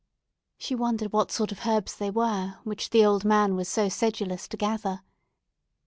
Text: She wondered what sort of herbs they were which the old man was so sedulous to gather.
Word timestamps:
She 0.57 0.73
wondered 0.73 1.13
what 1.13 1.29
sort 1.31 1.51
of 1.51 1.59
herbs 1.67 1.95
they 1.95 2.09
were 2.09 2.55
which 2.63 2.89
the 2.89 3.05
old 3.05 3.23
man 3.23 3.55
was 3.55 3.69
so 3.69 3.87
sedulous 3.87 4.47
to 4.47 4.57
gather. 4.57 5.03